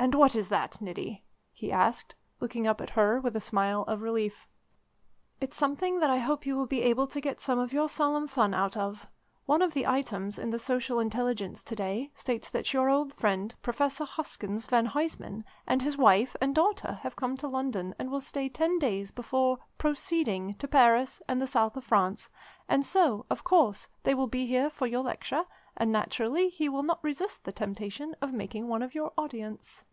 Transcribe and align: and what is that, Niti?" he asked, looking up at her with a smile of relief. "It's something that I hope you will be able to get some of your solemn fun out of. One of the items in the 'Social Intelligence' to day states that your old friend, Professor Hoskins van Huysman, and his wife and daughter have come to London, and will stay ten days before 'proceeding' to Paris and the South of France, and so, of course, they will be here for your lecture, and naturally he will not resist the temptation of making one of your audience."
and 0.00 0.14
what 0.14 0.36
is 0.36 0.48
that, 0.48 0.80
Niti?" 0.80 1.24
he 1.52 1.72
asked, 1.72 2.14
looking 2.38 2.68
up 2.68 2.80
at 2.80 2.90
her 2.90 3.20
with 3.20 3.34
a 3.34 3.40
smile 3.40 3.82
of 3.88 4.00
relief. 4.00 4.46
"It's 5.40 5.56
something 5.56 5.98
that 5.98 6.08
I 6.08 6.18
hope 6.18 6.46
you 6.46 6.54
will 6.54 6.68
be 6.68 6.82
able 6.82 7.08
to 7.08 7.20
get 7.20 7.40
some 7.40 7.58
of 7.58 7.72
your 7.72 7.88
solemn 7.88 8.28
fun 8.28 8.54
out 8.54 8.76
of. 8.76 9.08
One 9.46 9.60
of 9.60 9.74
the 9.74 9.88
items 9.88 10.38
in 10.38 10.50
the 10.50 10.58
'Social 10.58 11.00
Intelligence' 11.00 11.64
to 11.64 11.74
day 11.74 12.12
states 12.14 12.48
that 12.50 12.72
your 12.72 12.88
old 12.88 13.12
friend, 13.12 13.56
Professor 13.60 14.04
Hoskins 14.04 14.68
van 14.68 14.86
Huysman, 14.86 15.44
and 15.66 15.82
his 15.82 15.96
wife 15.98 16.36
and 16.40 16.54
daughter 16.54 17.00
have 17.02 17.16
come 17.16 17.36
to 17.38 17.48
London, 17.48 17.92
and 17.98 18.08
will 18.08 18.20
stay 18.20 18.48
ten 18.48 18.78
days 18.78 19.10
before 19.10 19.58
'proceeding' 19.78 20.54
to 20.58 20.68
Paris 20.68 21.22
and 21.26 21.42
the 21.42 21.46
South 21.48 21.74
of 21.76 21.82
France, 21.82 22.30
and 22.68 22.86
so, 22.86 23.26
of 23.28 23.42
course, 23.42 23.88
they 24.04 24.14
will 24.14 24.28
be 24.28 24.46
here 24.46 24.70
for 24.70 24.86
your 24.86 25.02
lecture, 25.02 25.44
and 25.76 25.90
naturally 25.90 26.48
he 26.48 26.68
will 26.68 26.82
not 26.84 27.02
resist 27.02 27.42
the 27.42 27.52
temptation 27.52 28.14
of 28.20 28.32
making 28.32 28.68
one 28.68 28.82
of 28.82 28.94
your 28.94 29.12
audience." 29.18 29.84